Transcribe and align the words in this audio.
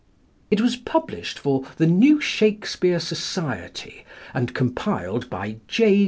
It 0.49 0.59
was 0.61 0.77
published 0.77 1.37
for 1.37 1.63
"The 1.77 1.85
New 1.85 2.19
Shakespeare 2.19 2.99
Society," 2.99 4.03
and 4.33 4.51
compiled 4.55 5.29
by 5.29 5.57
J. 5.67 5.99